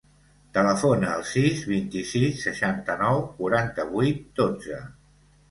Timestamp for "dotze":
4.43-4.83